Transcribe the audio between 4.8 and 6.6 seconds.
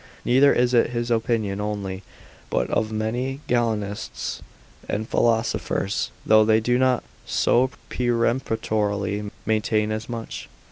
and philosophers, though they